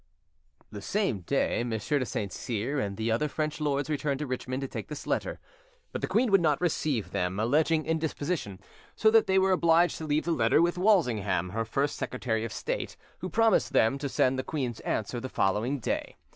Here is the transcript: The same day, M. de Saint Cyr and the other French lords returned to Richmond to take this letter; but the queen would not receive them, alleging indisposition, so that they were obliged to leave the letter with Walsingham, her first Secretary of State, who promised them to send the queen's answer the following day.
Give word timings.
The 0.71 0.81
same 0.81 1.19
day, 1.19 1.59
M. 1.59 1.69
de 1.69 2.05
Saint 2.07 2.33
Cyr 2.33 2.79
and 2.79 2.97
the 2.97 3.11
other 3.11 3.27
French 3.27 3.61
lords 3.61 3.87
returned 3.87 4.17
to 4.17 4.25
Richmond 4.25 4.61
to 4.61 4.67
take 4.67 4.87
this 4.87 5.05
letter; 5.05 5.39
but 5.91 6.01
the 6.01 6.07
queen 6.07 6.31
would 6.31 6.41
not 6.41 6.59
receive 6.59 7.11
them, 7.11 7.39
alleging 7.39 7.85
indisposition, 7.85 8.59
so 8.95 9.11
that 9.11 9.27
they 9.27 9.37
were 9.37 9.51
obliged 9.51 9.99
to 9.99 10.07
leave 10.07 10.25
the 10.25 10.31
letter 10.31 10.59
with 10.59 10.79
Walsingham, 10.79 11.49
her 11.51 11.65
first 11.65 11.97
Secretary 11.97 12.43
of 12.43 12.51
State, 12.51 12.97
who 13.19 13.29
promised 13.29 13.73
them 13.73 13.99
to 13.99 14.09
send 14.09 14.39
the 14.39 14.43
queen's 14.43 14.79
answer 14.79 15.19
the 15.19 15.29
following 15.29 15.77
day. 15.77 16.15